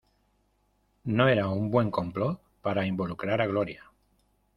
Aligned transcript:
¡No 1.03 1.29
era 1.29 1.47
un 1.49 1.69
buen 1.69 1.91
complot 1.91 2.41
para 2.63 2.87
involucrar 2.87 3.39
a 3.39 3.45
Gloria! 3.45 3.83